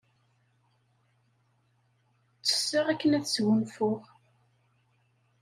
Ttesseɣ 2.37 2.85
akken 2.87 3.15
ad 3.17 3.25
sgunfuɣ. 3.27 4.01